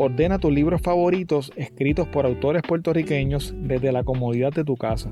[0.00, 5.10] Ordena tus libros favoritos escritos por autores puertorriqueños desde la comodidad de tu casa.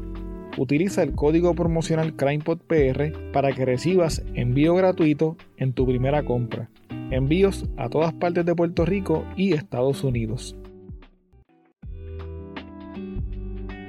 [0.59, 6.71] Utiliza el código promocional CrimePodPR para que recibas envío gratuito en tu primera compra.
[7.11, 10.57] Envíos a todas partes de Puerto Rico y Estados Unidos.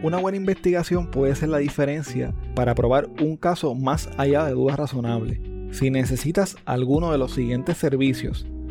[0.02, 4.78] Una buena investigación puede ser la diferencia para probar un caso más allá de dudas
[4.78, 5.40] razonables.
[5.70, 8.48] Si necesitas alguno de los siguientes servicios,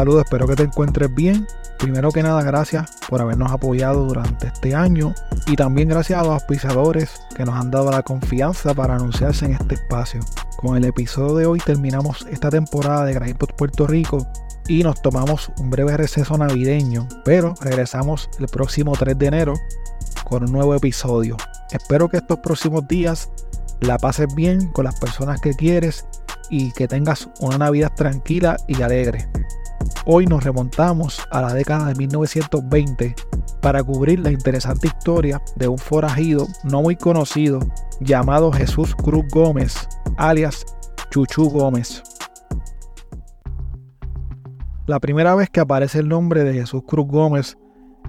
[0.00, 1.46] Saludos, espero que te encuentres bien.
[1.78, 5.14] Primero que nada, gracias por habernos apoyado durante este año
[5.46, 9.52] y también gracias a los auspiciadores que nos han dado la confianza para anunciarse en
[9.52, 10.20] este espacio.
[10.56, 14.26] Con el episodio de hoy terminamos esta temporada de Grindpot Puerto Rico
[14.66, 19.54] y nos tomamos un breve receso navideño, pero regresamos el próximo 3 de enero
[20.24, 21.36] con un nuevo episodio.
[21.72, 23.28] Espero que estos próximos días
[23.80, 26.06] la pases bien con las personas que quieres
[26.48, 29.28] y que tengas una Navidad tranquila y alegre.
[30.06, 33.14] Hoy nos remontamos a la década de 1920
[33.60, 37.60] para cubrir la interesante historia de un forajido no muy conocido
[38.00, 40.64] llamado Jesús Cruz Gómez, alias
[41.10, 42.02] Chuchu Gómez.
[44.86, 47.58] La primera vez que aparece el nombre de Jesús Cruz Gómez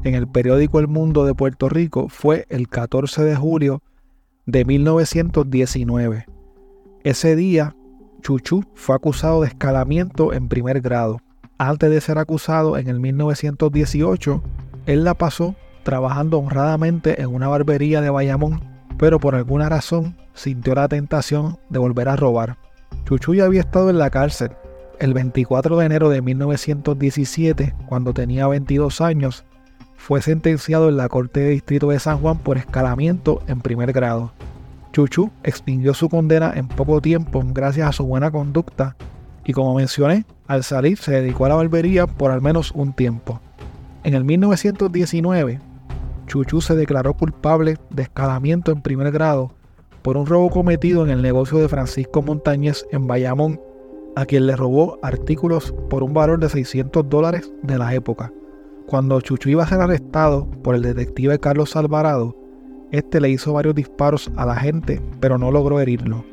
[0.03, 3.84] en el periódico El Mundo de Puerto Rico fue el 14 de julio
[4.46, 6.26] de 1919.
[7.03, 7.76] Ese día,
[8.22, 11.20] Chuchu fue acusado de escalamiento en primer grado
[11.69, 14.41] antes de ser acusado en el 1918,
[14.88, 18.61] él la pasó trabajando honradamente en una barbería de Bayamón,
[18.97, 22.57] pero por alguna razón sintió la tentación de volver a robar.
[23.05, 24.51] Chuchuy había estado en la cárcel
[24.99, 29.45] el 24 de enero de 1917, cuando tenía 22 años,
[29.97, 34.31] fue sentenciado en la Corte de Distrito de San Juan por escalamiento en primer grado.
[34.93, 38.95] Chuchu extinguió su condena en poco tiempo gracias a su buena conducta
[39.46, 43.40] y como mencioné, al salir se dedicó a la barbería por al menos un tiempo.
[44.03, 45.59] En el 1919,
[46.28, 49.52] Chuchu se declaró culpable de escalamiento en primer grado
[50.02, 53.61] por un robo cometido en el negocio de Francisco Montañez en Bayamón,
[54.16, 58.32] a quien le robó artículos por un valor de 600 dólares de la época.
[58.88, 62.35] Cuando Chuchu iba a ser arrestado por el detective Carlos Alvarado,
[62.91, 66.26] este le hizo varios disparos a la gente, pero no logró herirlo.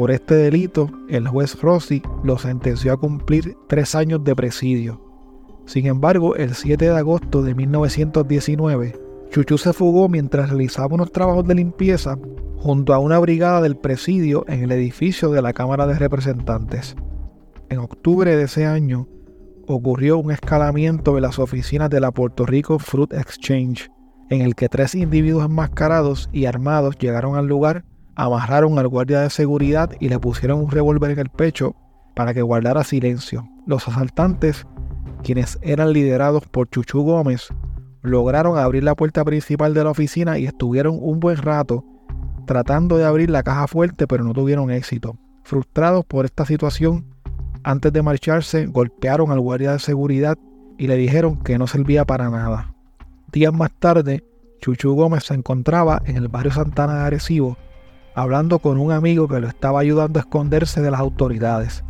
[0.00, 4.98] Por este delito, el juez Rossi lo sentenció a cumplir tres años de presidio.
[5.66, 8.98] Sin embargo, el 7 de agosto de 1919,
[9.28, 12.18] Chuchu se fugó mientras realizaba unos trabajos de limpieza
[12.56, 16.96] junto a una brigada del presidio en el edificio de la Cámara de Representantes.
[17.68, 19.06] En octubre de ese año,
[19.66, 23.90] ocurrió un escalamiento de las oficinas de la Puerto Rico Fruit Exchange
[24.30, 27.84] en el que tres individuos enmascarados y armados llegaron al lugar,
[28.24, 31.74] amarraron al guardia de seguridad y le pusieron un revólver en el pecho
[32.14, 33.48] para que guardara silencio.
[33.66, 34.66] Los asaltantes,
[35.22, 37.48] quienes eran liderados por Chuchu Gómez,
[38.02, 41.82] lograron abrir la puerta principal de la oficina y estuvieron un buen rato
[42.46, 45.16] tratando de abrir la caja fuerte, pero no tuvieron éxito.
[45.42, 47.06] Frustrados por esta situación,
[47.62, 50.36] antes de marcharse, golpearon al guardia de seguridad
[50.76, 52.74] y le dijeron que no servía para nada.
[53.32, 54.24] Días más tarde,
[54.60, 57.56] Chuchu Gómez se encontraba en el barrio Santana de Arecibo
[58.14, 61.84] hablando con un amigo que lo estaba ayudando a esconderse de las autoridades.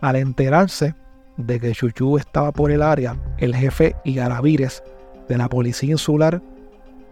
[0.00, 0.94] Al enterarse
[1.36, 4.82] de que Chuchu estaba por el área, el jefe Igaravírez
[5.28, 6.42] de la policía insular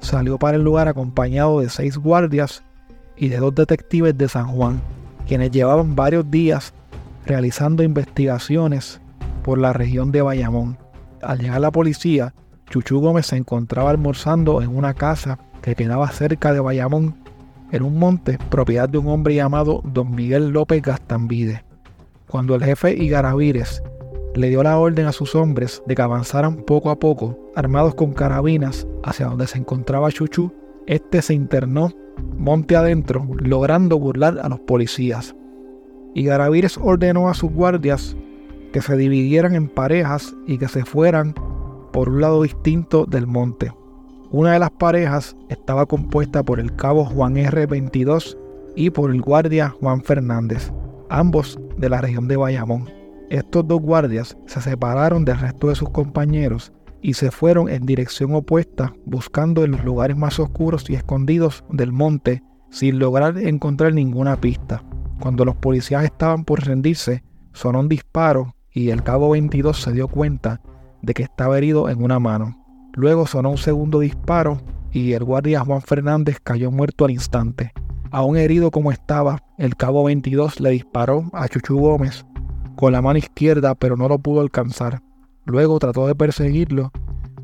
[0.00, 2.62] salió para el lugar acompañado de seis guardias
[3.16, 4.80] y de dos detectives de San Juan,
[5.26, 6.72] quienes llevaban varios días
[7.26, 9.00] realizando investigaciones
[9.42, 10.78] por la región de Bayamón.
[11.22, 12.32] Al llegar la policía,
[12.70, 17.16] Chuchu Gómez se encontraba almorzando en una casa que quedaba cerca de Bayamón,
[17.70, 21.64] en un monte, propiedad de un hombre llamado Don Miguel López Gastambide.
[22.28, 23.82] Cuando el jefe Igaravírez
[24.34, 28.12] le dio la orden a sus hombres de que avanzaran poco a poco, armados con
[28.12, 30.52] carabinas, hacia donde se encontraba Chuchu,
[30.86, 31.92] este se internó
[32.36, 35.34] monte adentro, logrando burlar a los policías.
[36.14, 38.16] Igaravírez ordenó a sus guardias
[38.72, 41.34] que se dividieran en parejas y que se fueran
[41.92, 43.72] por un lado distinto del monte.
[44.30, 48.36] Una de las parejas estaba compuesta por el cabo Juan R22
[48.76, 50.70] y por el guardia Juan Fernández,
[51.08, 52.90] ambos de la región de Bayamón.
[53.30, 58.34] Estos dos guardias se separaron del resto de sus compañeros y se fueron en dirección
[58.34, 64.36] opuesta buscando en los lugares más oscuros y escondidos del monte sin lograr encontrar ninguna
[64.36, 64.82] pista.
[65.20, 67.24] Cuando los policías estaban por rendirse,
[67.54, 70.60] sonó un disparo y el cabo 22 se dio cuenta
[71.00, 72.67] de que estaba herido en una mano.
[72.98, 74.60] Luego sonó un segundo disparo
[74.90, 77.72] y el guardia Juan Fernández cayó muerto al instante.
[78.10, 82.26] Aún herido como estaba, el cabo 22 le disparó a Chuchu Gómez
[82.74, 85.00] con la mano izquierda, pero no lo pudo alcanzar.
[85.44, 86.90] Luego trató de perseguirlo,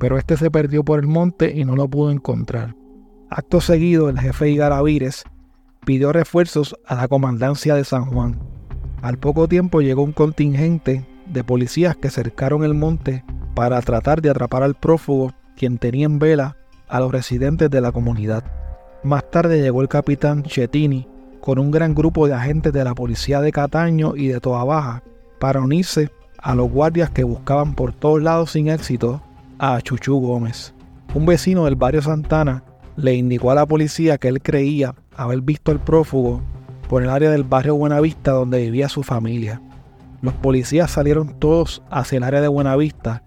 [0.00, 2.74] pero este se perdió por el monte y no lo pudo encontrar.
[3.30, 5.22] Acto seguido, el jefe Igaravírez
[5.86, 8.40] pidió refuerzos a la comandancia de San Juan.
[9.02, 13.22] Al poco tiempo llegó un contingente de policías que cercaron el monte
[13.54, 16.56] para tratar de atrapar al prófugo, quien tenía en vela
[16.88, 18.44] a los residentes de la comunidad.
[19.02, 21.06] Más tarde llegó el capitán Chetini
[21.40, 25.02] con un gran grupo de agentes de la policía de Cataño y de Toa Baja
[25.38, 29.22] para unirse a los guardias que buscaban por todos lados sin éxito
[29.58, 30.74] a Chuchu Gómez.
[31.14, 32.64] Un vecino del barrio Santana
[32.96, 36.40] le indicó a la policía que él creía haber visto al prófugo
[36.88, 39.60] por el área del barrio Buenavista donde vivía su familia.
[40.22, 43.22] Los policías salieron todos hacia el área de Buenavista,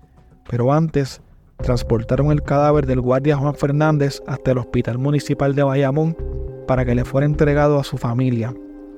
[0.50, 1.22] pero antes
[1.58, 6.16] transportaron el cadáver del guardia Juan Fernández hasta el Hospital Municipal de Bayamón
[6.68, 8.54] para que le fuera entregado a su familia.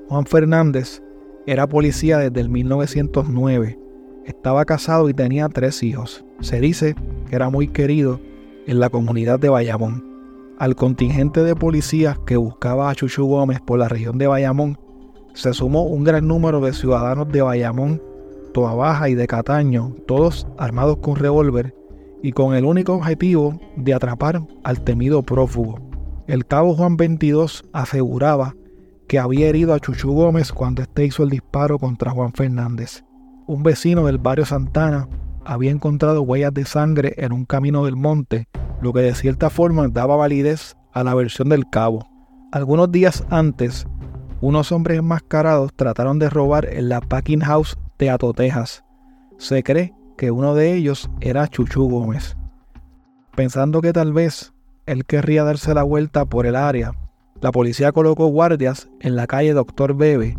[0.07, 1.01] Juan Fernández
[1.45, 3.79] era policía desde el 1909,
[4.25, 6.25] estaba casado y tenía tres hijos.
[6.41, 6.95] Se dice
[7.29, 8.19] que era muy querido
[8.67, 10.07] en la comunidad de Bayamón.
[10.57, 14.77] Al contingente de policías que buscaba a Chuchu Gómez por la región de Bayamón,
[15.33, 18.01] se sumó un gran número de ciudadanos de Bayamón,
[18.53, 21.73] Toa Baja y de Cataño, todos armados con revólver
[22.21, 25.79] y con el único objetivo de atrapar al temido prófugo.
[26.27, 28.55] El cabo Juan 22 aseguraba
[29.07, 33.03] que había herido a Chuchu Gómez cuando éste hizo el disparo contra Juan Fernández.
[33.47, 35.07] Un vecino del barrio Santana
[35.43, 38.47] había encontrado huellas de sangre en un camino del monte,
[38.81, 42.07] lo que de cierta forma daba validez a la versión del cabo.
[42.51, 43.87] Algunos días antes,
[44.41, 48.83] unos hombres enmascarados trataron de robar en la packing house de Atotejas.
[49.37, 52.35] Se cree que uno de ellos era Chuchu Gómez.
[53.37, 54.51] Pensando que tal vez
[54.85, 56.91] él querría darse la vuelta por el área,
[57.39, 60.37] la policía colocó guardias en la calle Doctor Bebe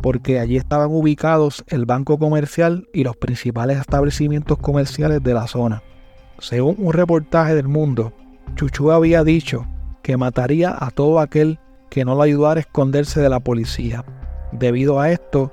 [0.00, 5.82] porque allí estaban ubicados el banco comercial y los principales establecimientos comerciales de la zona.
[6.38, 8.12] Según un reportaje del mundo,
[8.54, 9.66] Chuchu había dicho
[10.04, 11.58] que mataría a todo aquel
[11.90, 14.04] que no lo ayudara a esconderse de la policía.
[14.52, 15.50] Debido a esto,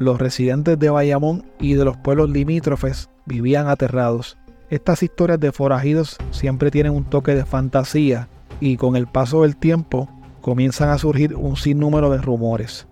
[0.00, 4.38] los residentes de Bayamón y de los pueblos limítrofes vivían aterrados.
[4.70, 8.26] Estas historias de forajidos siempre tienen un toque de fantasía
[8.60, 10.08] y con el paso del tiempo
[10.40, 12.86] comienzan a surgir un sinnúmero de rumores.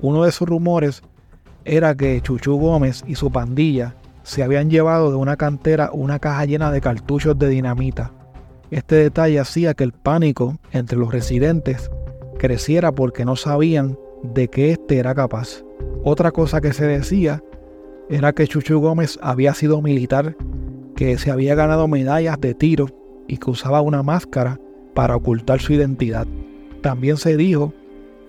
[0.00, 1.02] Uno de esos rumores
[1.66, 6.46] era que Chuchu Gómez y su pandilla se habían llevado de una cantera una caja
[6.46, 8.10] llena de cartuchos de dinamita.
[8.70, 11.90] Este detalle hacía que el pánico entre los residentes
[12.38, 15.62] creciera porque no sabían de qué éste era capaz.
[16.04, 17.42] Otra cosa que se decía
[18.10, 20.36] era que Chuchu Gómez había sido militar,
[20.96, 22.86] que se había ganado medallas de tiro
[23.26, 24.60] y que usaba una máscara
[24.94, 26.26] para ocultar su identidad.
[26.82, 27.72] También se dijo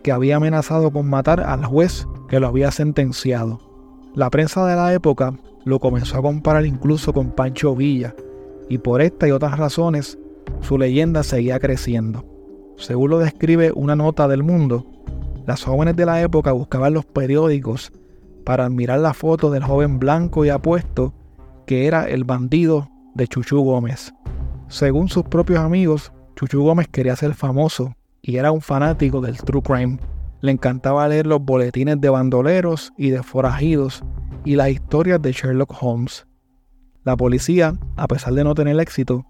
[0.04, 3.60] que había amenazado con matar al juez que lo había sentenciado.
[4.14, 5.34] La prensa de la época
[5.66, 8.16] lo comenzó a comparar incluso con Pancho Villa,
[8.70, 10.18] y por esta y otras razones
[10.62, 12.24] su leyenda seguía creciendo.
[12.78, 14.86] Según lo describe una nota del mundo,
[15.46, 17.92] las jóvenes de la época buscaban los periódicos
[18.44, 21.14] para admirar la foto del joven blanco y apuesto
[21.66, 24.14] que era el bandido de Chuchu Gómez.
[24.68, 29.62] Según sus propios amigos, Chuchu Gómez quería ser famoso y era un fanático del true
[29.62, 30.00] crime.
[30.42, 34.04] Le encantaba leer los boletines de bandoleros y de forajidos
[34.44, 36.28] y las historias de Sherlock Holmes.
[37.04, 39.26] La policía, a pesar de no tener éxito,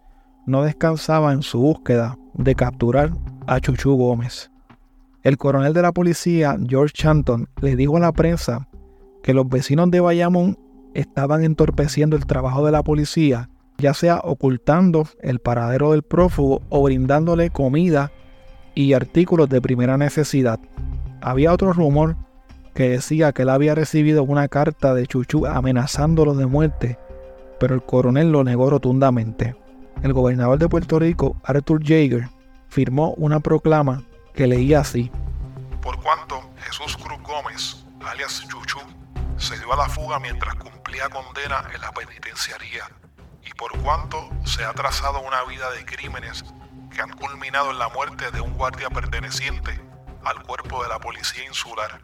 [0.46, 3.12] no descansaba en su búsqueda de capturar
[3.48, 4.50] a Chuchu Gómez.
[5.26, 8.68] El coronel de la policía, George Chanton, le dijo a la prensa
[9.24, 10.60] que los vecinos de Bayamón
[10.94, 16.84] estaban entorpeciendo el trabajo de la policía, ya sea ocultando el paradero del prófugo o
[16.84, 18.12] brindándole comida
[18.76, 20.60] y artículos de primera necesidad.
[21.22, 22.18] Había otro rumor
[22.76, 27.00] que decía que él había recibido una carta de Chuchu amenazándolo de muerte,
[27.60, 29.56] pero el coronel lo negó rotundamente.
[30.04, 32.30] El gobernador de Puerto Rico, Arthur Jaeger,
[32.68, 34.04] firmó una proclama
[34.36, 35.12] que leía así.
[35.82, 38.80] Por cuanto Jesús Cruz Gómez, alias Chuchu,
[39.38, 42.90] se dio a la fuga mientras cumplía condena en la penitenciaría,
[43.44, 46.44] y por cuanto se ha trazado una vida de crímenes
[46.94, 49.80] que han culminado en la muerte de un guardia perteneciente
[50.24, 52.02] al cuerpo de la policía insular,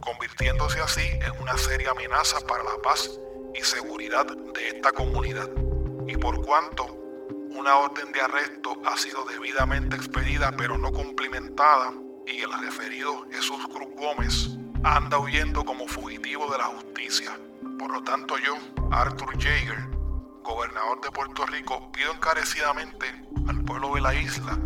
[0.00, 3.10] convirtiéndose así en una seria amenaza para la paz
[3.54, 5.48] y seguridad de esta comunidad.
[6.06, 7.01] Y por cuanto
[7.54, 11.92] una orden de arresto ha sido debidamente expedida pero no cumplimentada
[12.26, 14.50] y el referido Jesús Cruz Gómez
[14.84, 17.38] anda huyendo como fugitivo de la justicia.
[17.78, 18.56] Por lo tanto yo,
[18.90, 19.86] Arthur Jaeger,
[20.42, 23.06] gobernador de Puerto Rico, pido encarecidamente
[23.48, 24.58] al pueblo de la isla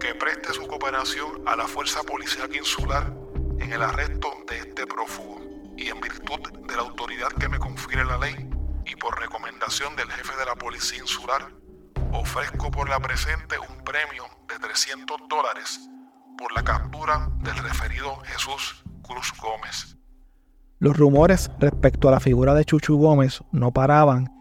[0.00, 3.12] que preste su cooperación a la Fuerza Policial Insular
[3.58, 5.40] en el arresto de este prófugo
[5.76, 8.34] y en virtud de la autoridad que me confiere la ley
[8.86, 11.50] y por recomendación del jefe de la Policía Insular,
[12.14, 15.90] ofrezco por la presente un premio de 300 dólares
[16.38, 19.96] por la captura del referido Jesús Cruz Gómez.
[20.78, 24.32] Los rumores respecto a la figura de Chuchu Gómez no paraban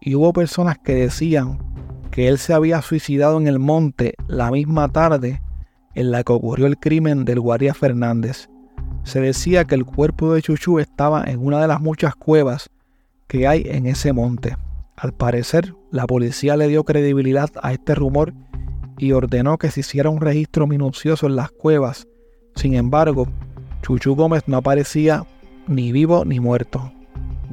[0.00, 1.58] y hubo personas que decían
[2.10, 5.42] que él se había suicidado en el monte la misma tarde
[5.94, 8.48] en la que ocurrió el crimen del guardia Fernández.
[9.02, 12.70] Se decía que el cuerpo de Chuchu estaba en una de las muchas cuevas
[13.26, 14.56] que hay en ese monte.
[15.00, 18.34] Al parecer, la policía le dio credibilidad a este rumor
[18.98, 22.08] y ordenó que se hiciera un registro minucioso en las cuevas.
[22.56, 23.28] Sin embargo,
[23.80, 25.24] Chuchu Gómez no aparecía
[25.68, 26.92] ni vivo ni muerto.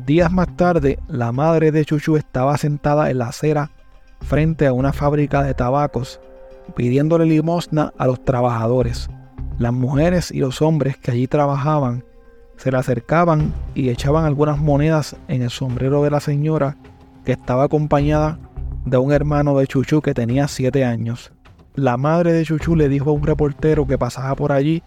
[0.08, 3.70] Días más tarde, la madre de Chuchu estaba sentada en la acera
[4.22, 6.20] frente a una fábrica de tabacos,
[6.76, 9.08] pidiéndole limosna a los trabajadores.
[9.60, 12.06] Las mujeres y los hombres que allí trabajaban
[12.58, 16.76] se le acercaban y echaban algunas monedas en el sombrero de la señora
[17.26, 18.40] que estaba acompañada
[18.86, 21.34] de un hermano de Chuchu que tenía 7 años.
[21.74, 24.82] La madre de Chuchu le dijo a un reportero que pasaba por allí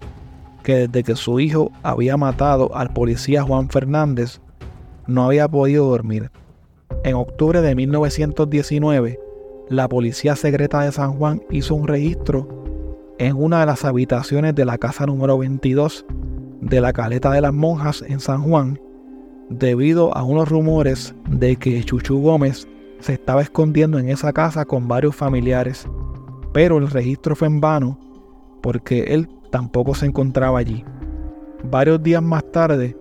[0.63, 4.41] que desde que su hijo había matado al policía Juan Fernández,
[5.07, 6.31] no había podido dormir.
[7.05, 9.19] En octubre de 1919,
[9.69, 12.65] la Policía Secreta de San Juan hizo un registro
[13.19, 16.07] en una de las habitaciones de la casa número 22
[16.61, 18.81] de la Caleta de las Monjas en San Juan,
[19.51, 22.69] debido a unos rumores de que Chuchu Gómez
[23.01, 25.89] se estaba escondiendo en esa casa con varios familiares,
[26.53, 27.99] pero el registro fue en vano
[28.63, 30.85] porque él tampoco se encontraba allí.
[31.65, 32.97] Varios días más tarde,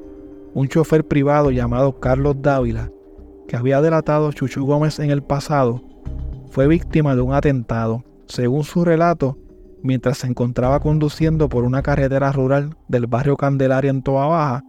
[0.53, 2.91] un chofer privado llamado Carlos Dávila,
[3.47, 5.81] que había delatado a Chuchu Gómez en el pasado,
[6.49, 8.03] fue víctima de un atentado.
[8.25, 9.37] Según su relato,
[9.83, 14.63] mientras se encontraba conduciendo por una carretera rural del barrio Candelaria en Toa Baja,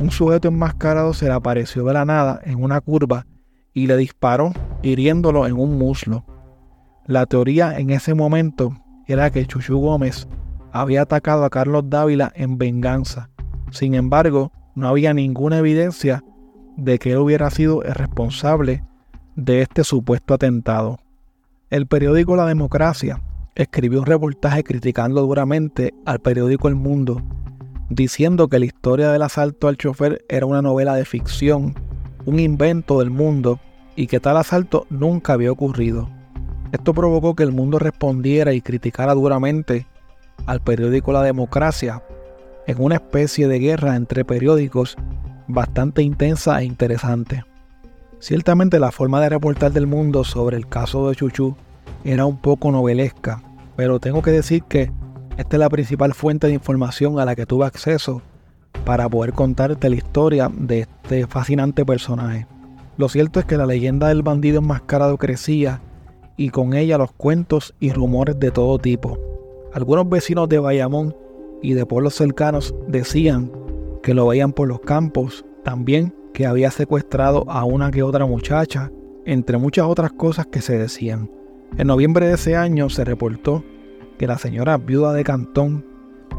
[0.00, 3.26] un sujeto enmascarado se le apareció de la nada en una curva
[3.74, 4.52] y le disparó,
[4.82, 6.24] hiriéndolo en un muslo.
[7.06, 8.72] La teoría en ese momento
[9.06, 10.26] era que Chuchu Gómez
[10.72, 13.28] había atacado a Carlos Dávila en venganza.
[13.70, 16.24] Sin embargo, no había ninguna evidencia
[16.76, 18.82] de que él hubiera sido el responsable
[19.36, 20.98] de este supuesto atentado.
[21.68, 23.20] El periódico La Democracia
[23.54, 27.22] escribió un reportaje criticando duramente al periódico El Mundo,
[27.90, 31.74] diciendo que la historia del asalto al chofer era una novela de ficción,
[32.24, 33.60] un invento del mundo
[33.96, 36.08] y que tal asalto nunca había ocurrido.
[36.72, 39.86] Esto provocó que el mundo respondiera y criticara duramente
[40.46, 42.02] al periódico La Democracia
[42.66, 44.96] en una especie de guerra entre periódicos
[45.48, 47.44] bastante intensa e interesante.
[48.20, 51.56] Ciertamente la forma de reportar del mundo sobre el caso de Chuchu
[52.04, 53.42] era un poco novelesca,
[53.76, 54.92] pero tengo que decir que
[55.36, 58.22] esta es la principal fuente de información a la que tuve acceso
[58.84, 62.46] para poder contarte la historia de este fascinante personaje.
[62.96, 65.80] Lo cierto es que la leyenda del bandido enmascarado crecía
[66.36, 69.18] y con ella los cuentos y rumores de todo tipo.
[69.72, 71.16] Algunos vecinos de Bayamón
[71.62, 73.52] y de pueblos cercanos decían
[74.02, 78.90] que lo veían por los campos, también que había secuestrado a una que otra muchacha,
[79.24, 81.30] entre muchas otras cosas que se decían.
[81.76, 83.64] En noviembre de ese año se reportó
[84.20, 85.82] que la señora viuda de Cantón,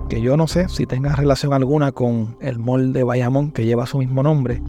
[0.08, 3.88] que yo no sé si tenga relación alguna con el mall de Bayamón que lleva
[3.88, 4.62] su mismo nombre,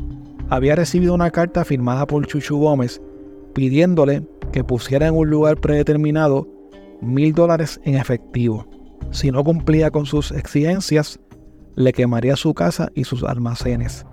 [0.48, 3.02] había recibido una carta firmada por Chuchu Gómez
[3.52, 6.48] pidiéndole que pusiera en un lugar predeterminado
[7.02, 8.66] mil dólares en efectivo.
[9.10, 11.20] Si no cumplía con sus exigencias,
[11.74, 14.06] le quemaría su casa y sus almacenes.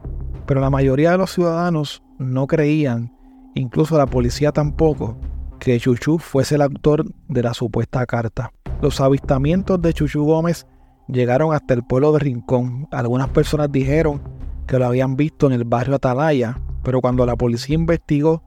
[0.45, 3.15] Pero la mayoría de los ciudadanos no creían,
[3.55, 5.17] incluso la policía tampoco,
[5.57, 8.51] que Chuchu fuese el autor de la supuesta carta.
[8.81, 10.65] Los avistamientos de Chuchu Gómez
[11.07, 12.87] llegaron hasta el pueblo de Rincón.
[12.91, 14.21] Algunas personas dijeron
[14.67, 18.41] que lo habían visto en el barrio Atalaya, pero cuando la policía investigó,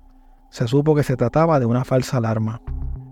[0.50, 2.62] se supo que se trataba de una falsa alarma.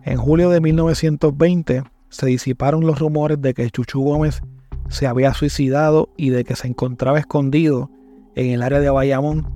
[0.04, 4.40] En julio de 1920 se disiparon los rumores de que Chuchu Gómez
[4.88, 7.90] se había suicidado y de que se encontraba escondido
[8.34, 9.46] en el área de Bayamón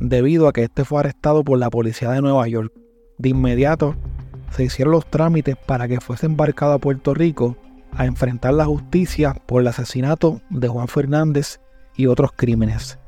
[0.00, 2.72] debido a que este fue arrestado por la policía de Nueva York.
[3.18, 3.94] De inmediato
[4.50, 7.56] se hicieron los trámites para que fuese embarcado a Puerto Rico
[7.92, 11.60] a enfrentar la justicia por el asesinato de Juan Fernández
[11.96, 12.98] y otros crímenes.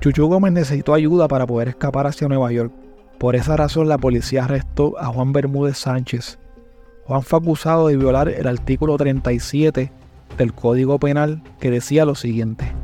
[0.00, 2.72] Chuchu Gómez necesitó ayuda para poder escapar hacia Nueva York
[3.20, 6.38] por esa razón la policía arrestó a Juan Bermúdez Sánchez.
[7.04, 9.92] Juan fue acusado de violar el artículo 37
[10.38, 12.74] del Código Penal que decía lo siguiente.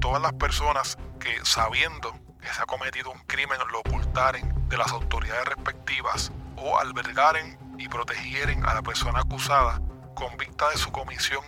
[0.00, 2.10] Todas las personas que sabiendo
[2.40, 7.88] que se ha cometido un crimen lo ocultaren de las autoridades respectivas o albergaren y
[7.88, 9.80] protegieren a la persona acusada
[10.14, 11.44] convicta de su comisión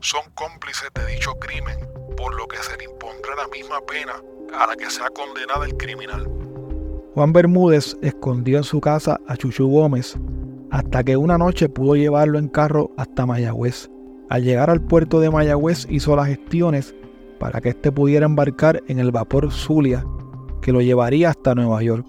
[0.00, 1.76] son cómplices de dicho crimen,
[2.16, 4.14] por lo que se le impondrá la misma pena
[4.58, 6.28] a la que sea condenada el criminal.
[7.14, 10.16] Juan Bermúdez escondió en su casa a Chuchu Gómez
[10.70, 13.90] hasta que una noche pudo llevarlo en carro hasta Mayagüez.
[14.30, 16.94] Al llegar al puerto de Mayagüez hizo las gestiones
[17.38, 20.04] para que éste pudiera embarcar en el vapor Zulia
[20.60, 22.06] que lo llevaría hasta Nueva York.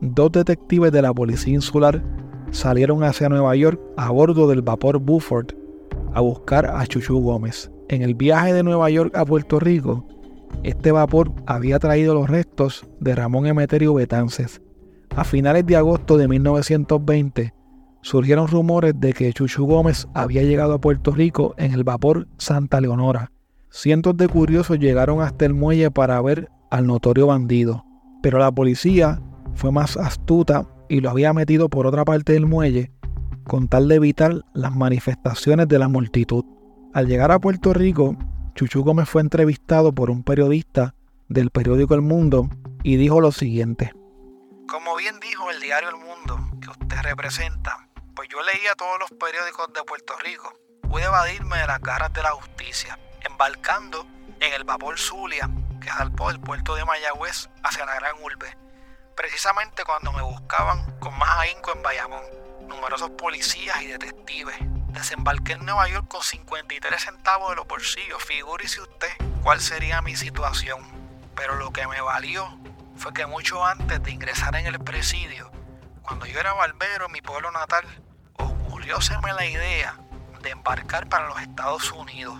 [0.00, 2.04] Dos detectives de la policía insular
[2.52, 5.48] salieron hacia Nueva York a bordo del vapor Buford
[6.14, 7.70] a buscar a Chuchu Gómez.
[7.88, 10.06] En el viaje de Nueva York a Puerto Rico,
[10.62, 14.62] este vapor había traído los restos de Ramón Emeterio Betances.
[15.16, 17.54] A finales de agosto de 1920
[18.00, 22.80] surgieron rumores de que Chuchu Gómez había llegado a Puerto Rico en el vapor Santa
[22.80, 23.32] Leonora.
[23.70, 27.84] Cientos de curiosos llegaron hasta el muelle para ver al notorio bandido,
[28.22, 29.20] pero la policía
[29.58, 32.92] fue más astuta y lo había metido por otra parte del muelle
[33.44, 36.44] con tal de evitar las manifestaciones de la multitud.
[36.94, 38.16] Al llegar a Puerto Rico,
[38.54, 40.94] Chuchu Gómez fue entrevistado por un periodista
[41.28, 42.48] del periódico El Mundo
[42.84, 43.92] y dijo lo siguiente.
[44.68, 49.10] Como bien dijo el diario El Mundo que usted representa, pues yo leía todos los
[49.18, 50.52] periódicos de Puerto Rico.
[50.82, 54.06] Pude evadirme de las garras de la justicia, embarcando
[54.40, 58.56] en el vapor Zulia que salpó del puerto de Mayagüez hacia la gran urbe,
[59.18, 62.22] precisamente cuando me buscaban con más ahínco en Bayamón,
[62.68, 64.56] numerosos policías y detectives
[64.98, 68.24] Desembarqué en Nueva York con 53 centavos de los bolsillos.
[68.24, 69.08] Figúrese usted
[69.42, 70.80] cuál sería mi situación.
[71.36, 72.58] Pero lo que me valió
[72.96, 75.52] fue que mucho antes de ingresar en el presidio,
[76.02, 77.84] cuando yo era barbero en mi pueblo natal,
[78.38, 79.94] ocurrióseme la idea
[80.40, 82.36] de embarcar para los Estados Unidos.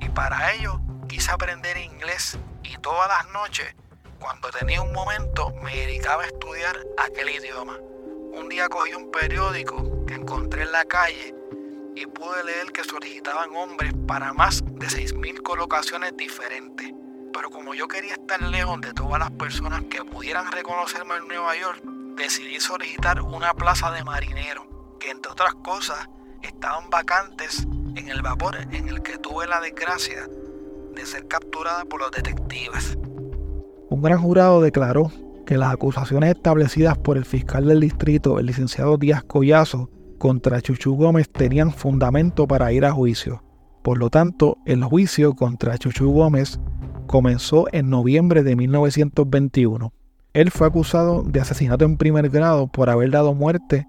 [0.00, 3.76] Y para ello quise aprender inglés y todas las noches,
[4.22, 7.76] cuando tenía un momento, me dedicaba a estudiar aquel idioma.
[8.32, 11.34] Un día cogí un periódico que encontré en la calle
[11.96, 16.92] y pude leer que solicitaban hombres para más de 6.000 colocaciones diferentes.
[17.32, 21.56] Pero como yo quería estar lejos de todas las personas que pudieran reconocerme en Nueva
[21.56, 21.82] York,
[22.16, 26.08] decidí solicitar una plaza de marinero, que entre otras cosas
[26.42, 30.28] estaban vacantes en el vapor en el que tuve la desgracia
[30.92, 32.96] de ser capturada por los detectives.
[33.92, 35.12] Un gran jurado declaró
[35.44, 40.96] que las acusaciones establecidas por el fiscal del distrito, el licenciado Díaz Collazo, contra Chuchu
[40.96, 43.44] Gómez tenían fundamento para ir a juicio.
[43.82, 46.58] Por lo tanto, el juicio contra Chuchu Gómez
[47.06, 49.92] comenzó en noviembre de 1921.
[50.32, 53.86] Él fue acusado de asesinato en primer grado por haber dado muerte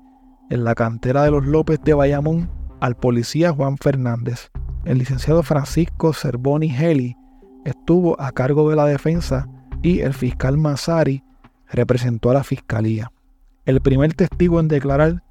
[0.49, 4.51] en la cantera de los López de Bayamón al policía Juan Fernández.
[4.83, 7.15] El licenciado Francisco Cervoni Heli
[7.63, 9.47] estuvo a cargo de la defensa
[9.83, 11.23] y el fiscal Massari
[11.69, 13.11] representó a la fiscalía.
[13.65, 15.21] El primer testigo en declarar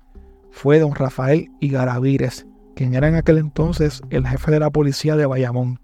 [0.51, 5.27] fue don Rafael Igaravírez, quien era en aquel entonces el jefe de la policía de
[5.27, 5.81] Bayamón.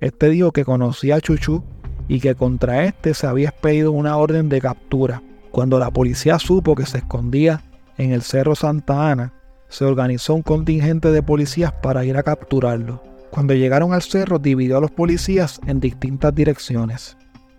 [0.00, 1.64] Este dijo que conocía a Chuchu
[2.08, 5.22] y que contra este se había expedido una orden de captura.
[5.50, 7.62] Cuando la policía supo que se escondía
[7.96, 9.32] en el Cerro Santa Ana,
[9.68, 13.02] se organizó un contingente de policías para ir a capturarlo.
[13.30, 17.17] Cuando llegaron al cerro, dividió a los policías en distintas direcciones.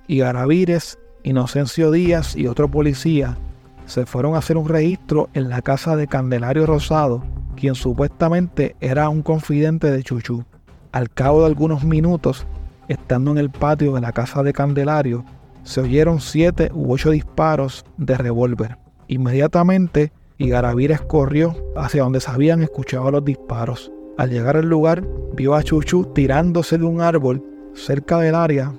[0.09, 3.37] Y Garavírez, Inocencio Díaz y otro policía
[3.85, 7.23] se fueron a hacer un registro en la casa de Candelario Rosado,
[7.55, 10.45] quien supuestamente era un confidente de Chuchu.
[10.91, 12.47] Al cabo de algunos minutos,
[12.87, 15.25] estando en el patio de la casa de Candelario,
[15.61, 18.79] se oyeron siete u ocho disparos de revólver.
[19.09, 23.91] Inmediatamente, Igaravírez corrió hacia donde se habían escuchado los disparos.
[24.17, 27.43] Al llegar al lugar, vio a Chuchu tirándose de un árbol
[27.75, 28.73] cerca del área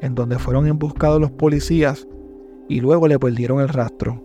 [0.00, 2.06] en donde fueron emboscados los policías
[2.68, 4.22] y luego le perdieron el rastro.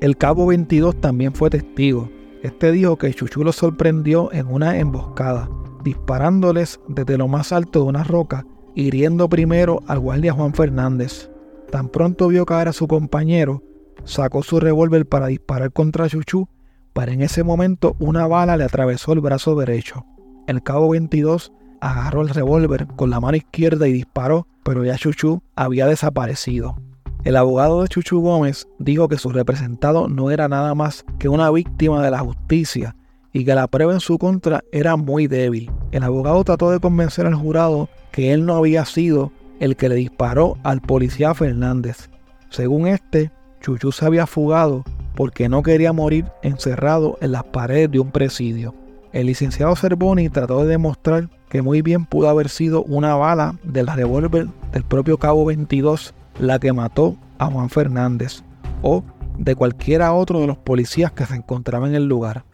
[0.00, 2.08] El cabo 22 también fue testigo.
[2.42, 5.50] Este dijo que Chuchu lo sorprendió en una emboscada,
[5.82, 11.30] disparándoles desde lo más alto de una roca, hiriendo primero al guardia Juan Fernández.
[11.70, 13.62] Tan pronto vio caer a su compañero,
[14.04, 16.48] sacó su revólver para disparar contra Chuchu,
[16.92, 20.06] pero en ese momento una bala le atravesó el brazo derecho.
[20.46, 25.42] El cabo 22 agarró el revólver con la mano izquierda y disparó, pero ya Chuchu
[25.56, 26.76] había desaparecido.
[27.24, 31.50] El abogado de Chuchu Gómez dijo que su representado no era nada más que una
[31.50, 32.94] víctima de la justicia
[33.32, 35.70] y que la prueba en su contra era muy débil.
[35.90, 39.96] El abogado trató de convencer al jurado que él no había sido el que le
[39.96, 42.08] disparó al policía Fernández.
[42.50, 47.98] Según este, Chuchu se había fugado porque no quería morir encerrado en las paredes de
[47.98, 48.74] un presidio.
[49.12, 53.86] El licenciado Cervoni trató de demostrar que muy bien pudo haber sido una bala del
[53.86, 58.42] revólver del propio Cabo 22 la que mató a Juan Fernández
[58.82, 59.02] o
[59.38, 62.44] de cualquiera otro de los policías que se encontraba en el lugar.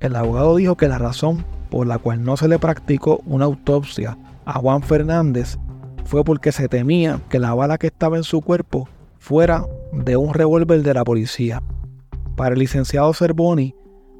[0.00, 4.16] El abogado dijo que la razón por la cual no se le practicó una autopsia
[4.44, 5.58] a Juan Fernández
[6.04, 10.32] fue porque se temía que la bala que estaba en su cuerpo fuera de un
[10.32, 11.62] revólver de la policía.
[12.36, 13.74] Para el licenciado Cervoni,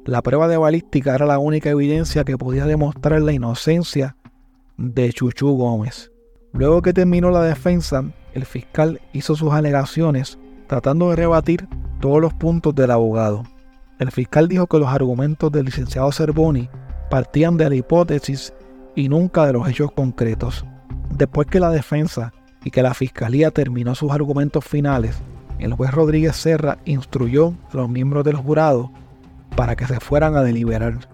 [0.05, 4.15] la prueba de balística era la única evidencia que podía demostrar la inocencia
[4.79, 6.11] de Chuchu Gómez.
[6.53, 11.67] Luego que terminó la defensa, el fiscal hizo sus alegaciones tratando de rebatir
[11.99, 13.43] todos los puntos del abogado.
[13.99, 16.69] El fiscal dijo que los argumentos del licenciado Cervoni
[17.09, 18.53] partían de la hipótesis
[18.95, 20.65] y nunca de los hechos concretos.
[21.11, 22.31] Después que la defensa
[22.63, 25.21] y que la fiscalía terminó sus argumentos finales,
[25.59, 28.91] el juez Rodríguez Serra instruyó a los miembros del jurado
[29.57, 31.09] para que se fueran a deliberar.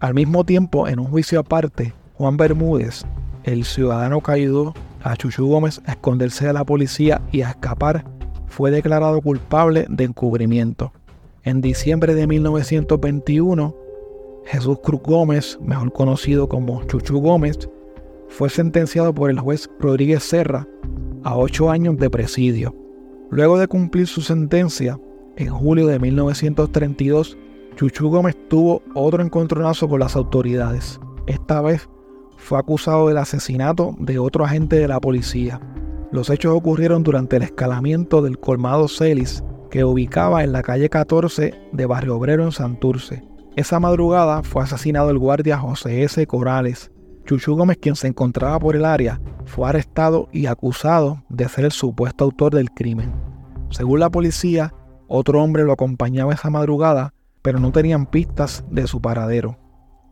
[0.00, 3.04] Al mismo tiempo, en un juicio aparte, Juan Bermúdez,
[3.42, 4.72] el ciudadano ayudó
[5.02, 8.04] a Chuchu Gómez a esconderse de la policía y a escapar,
[8.46, 10.92] fue declarado culpable de encubrimiento.
[11.42, 13.74] En diciembre de 1921,
[14.44, 17.68] Jesús Cruz Gómez, mejor conocido como Chuchu Gómez,
[18.28, 20.68] fue sentenciado por el juez Rodríguez Serra
[21.24, 22.76] a ocho años de presidio.
[23.28, 25.00] Luego de cumplir su sentencia,
[25.34, 27.36] en julio de 1932,
[27.74, 31.00] Chuchu Gómez tuvo otro encontronazo con las autoridades.
[31.26, 31.88] Esta vez
[32.44, 35.60] fue acusado del asesinato de otro agente de la policía.
[36.12, 41.54] Los hechos ocurrieron durante el escalamiento del colmado Celis, que ubicaba en la calle 14
[41.72, 43.24] de Barrio Obrero en Santurce.
[43.56, 46.26] Esa madrugada fue asesinado el guardia José S.
[46.26, 46.90] Corales.
[47.24, 51.72] Chuchu Gómez, quien se encontraba por el área, fue arrestado y acusado de ser el
[51.72, 53.12] supuesto autor del crimen.
[53.70, 54.74] Según la policía,
[55.08, 59.63] otro hombre lo acompañaba esa madrugada, pero no tenían pistas de su paradero.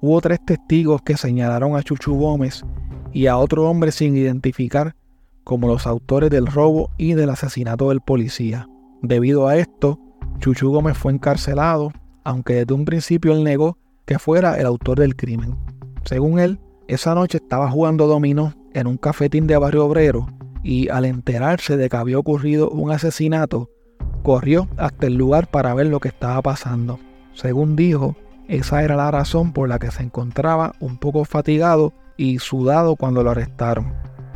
[0.05, 2.65] Hubo tres testigos que señalaron a Chuchu Gómez
[3.13, 4.97] y a otro hombre sin identificar
[5.45, 8.69] como los autores del robo y del asesinato del policía.
[9.01, 10.01] Debido a esto,
[10.41, 11.93] Chuchu Gómez fue encarcelado,
[12.25, 15.57] aunque desde un principio él negó que fuera el autor del crimen.
[16.05, 20.27] Según él, esa noche estaba jugando dominó en un cafetín de barrio obrero
[20.65, 23.71] y al enterarse de que había ocurrido un asesinato,
[24.25, 26.99] corrió hasta el lugar para ver lo que estaba pasando.
[27.35, 28.17] Según dijo,
[28.49, 33.23] esa era la razón por la que se encontraba un poco fatigado y sudado cuando
[33.23, 33.93] lo arrestaron.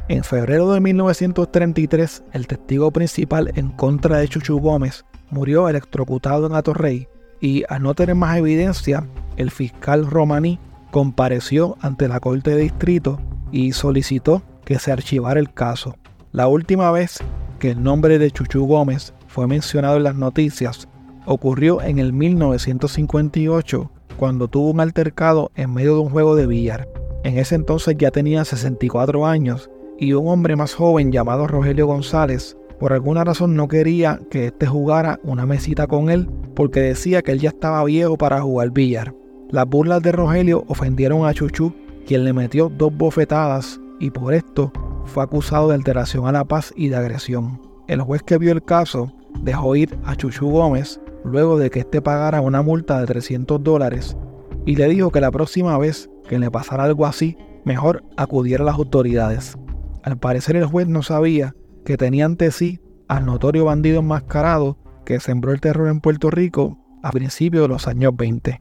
[0.08, 6.54] En febrero de 1933, el testigo principal en contra de Chuchu Gómez murió electrocutado en
[6.54, 7.08] Atorrey
[7.40, 13.20] y al no tener más evidencia, el fiscal romaní compareció ante la Corte de Distrito
[13.50, 15.96] y solicitó que se archivara el caso.
[16.32, 17.18] La última vez
[17.58, 20.88] que el nombre de Chuchu Gómez fue mencionado en las noticias
[21.24, 26.88] ocurrió en el 1958 cuando tuvo un altercado en medio de un juego de billar.
[27.24, 32.56] En ese entonces ya tenía 64 años y un hombre más joven llamado Rogelio González
[32.78, 37.32] Por alguna razón no quería que éste jugara una mesita con él porque decía que
[37.32, 39.14] él ya estaba viejo para jugar billar.
[39.50, 41.72] Las burlas de Rogelio ofendieron a Chuchu,
[42.06, 44.72] quien le metió dos bofetadas y por esto
[45.04, 47.60] fue acusado de alteración a la paz y de agresión.
[47.88, 52.00] El juez que vio el caso dejó ir a Chuchu Gómez luego de que éste
[52.00, 54.16] pagara una multa de 300 dólares
[54.64, 58.66] y le dijo que la próxima vez que le pasara algo así, mejor acudiera a
[58.66, 59.56] las autoridades.
[60.02, 65.20] Al parecer el juez no sabía que tenía ante sí al notorio bandido enmascarado que
[65.20, 68.60] sembró el terror en Puerto Rico a principios de los años 20.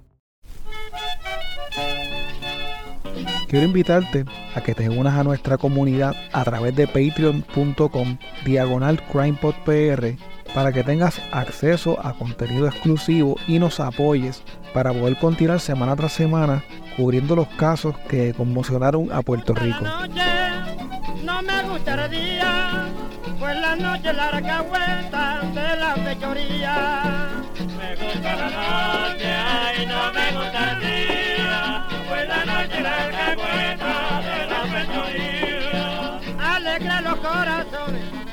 [3.47, 4.25] Quiero invitarte
[4.56, 10.17] a que te unas a nuestra comunidad a través de patreon.com diagonal crimepodpr
[10.56, 14.41] para que tengas acceso a contenido exclusivo y nos apoyes
[14.74, 16.63] para poder continuar semana tras semana
[16.96, 19.84] cubriendo los casos que conmocionaron a Puerto Rico.
[21.24, 22.88] No me gusta el día,
[23.38, 27.32] pues la noche larga vuelta de la fechoría.
[27.78, 34.22] Me gusta la noche, ay, no me gusta el día, pues la noche larga vuelta
[34.22, 36.56] de la fechoría.
[36.56, 38.25] Alegra los corazones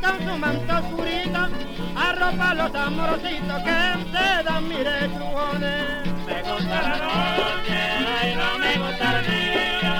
[0.00, 1.48] con su manto oscurito
[1.96, 3.78] arropa los amorositos que
[4.12, 6.06] se dan mire chujones.
[6.26, 7.78] Me gusta la noche,
[8.20, 9.96] ay, no me gusta el día,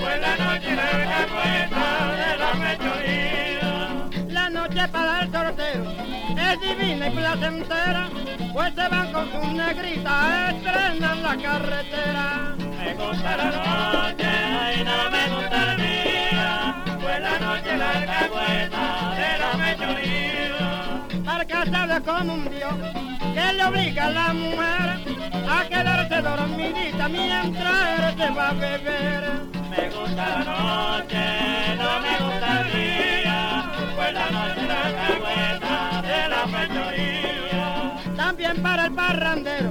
[0.00, 1.86] pues la noche larga vuelta
[2.20, 3.68] de la fechoría.
[4.28, 5.84] La noche para el sorteo
[6.36, 8.08] es divina y placentera,
[8.52, 12.56] pues se van con sus negritas, estrenan la carretera.
[12.78, 16.19] Me gusta la noche, ay, no me gusta el día,
[17.70, 19.50] pues la vuelta de la.
[21.24, 22.74] Para casarse con un dios
[23.34, 24.88] que le obliga a la mujer
[25.48, 29.22] a quedarse dormidita mientras se va a beber.
[29.70, 31.24] Me gusta la noche,
[31.76, 38.16] no me gusta el día, pues la noche larga vuelta de la fechoría.
[38.16, 39.70] También para el parrandero,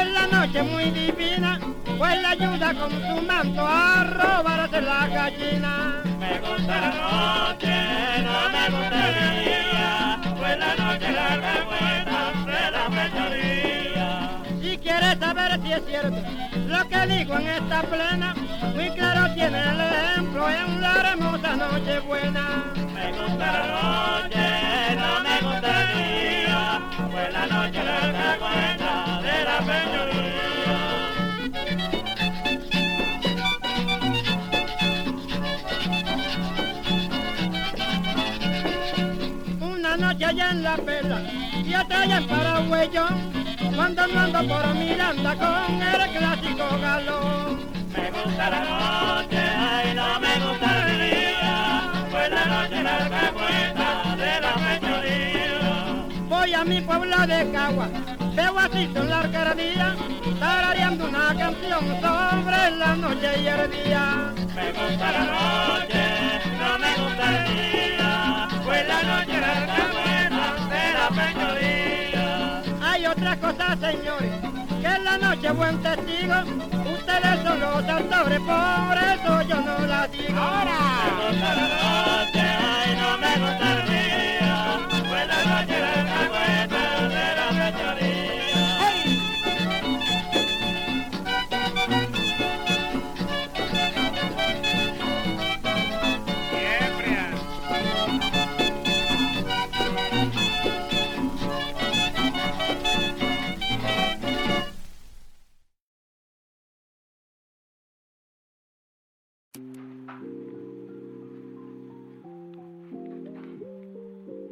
[0.00, 1.60] es la noche muy divina,
[1.98, 6.02] pues la ayuda con su manto a robarse la gallina.
[6.18, 7.74] Me gusta la noche,
[8.22, 14.30] no me gusta el día, pues la noche larga vuelta de la fechoría.
[14.62, 16.22] Si quieres saber si es cierto
[16.68, 18.34] lo que digo en esta plena,
[18.74, 22.72] muy claro tiene el ejemplo en la hermosa noche buena.
[22.94, 26.80] Me gusta la noche, no me gusta el día,
[27.10, 30.27] pues la noche larga vuelta de la fechoría.
[40.40, 41.20] En la perla
[41.64, 43.32] y otra allá en Paraguayón,
[43.74, 47.58] cuando no ando por Miranda con el clásico galón.
[47.94, 54.16] Me gusta la noche, ay, no me gusta el día, pues la noche larga vuelta
[54.16, 56.06] de la fechoría.
[56.28, 57.88] Voy a mi pueblo de Cagua,
[58.34, 59.96] veo así son la alcaldía,
[60.40, 64.32] tarareando una canción sobre la noche y el día.
[64.54, 66.04] Me gusta la noche,
[66.58, 67.77] no me gusta el día,
[73.10, 74.32] otra cosa, señores,
[74.80, 76.34] que en la noche buen testigo,
[76.94, 80.38] ustedes son los autores, por eso yo no la digo.
[80.38, 80.78] Ahora.
[81.18, 83.97] Me gusta la noche, ay, no me gusta el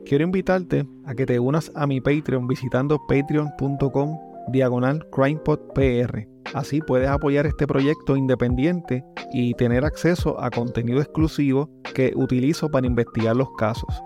[0.06, 4.16] Quiero invitarte a que te unas a mi Patreon visitando patreon.com
[4.52, 6.28] diagonal crimepodpr.
[6.54, 12.86] Así puedes apoyar este proyecto independiente y tener acceso a contenido exclusivo que utilizo para
[12.86, 14.00] investigar los casos.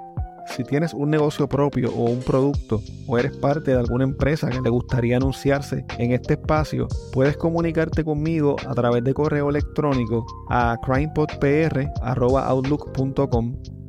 [0.46, 4.62] Si tienes un negocio propio o un producto o eres parte de alguna empresa que
[4.62, 10.78] te gustaría anunciarse en este espacio, puedes comunicarte conmigo a través de correo electrónico a
[10.82, 13.79] crimepodpr.outlook.com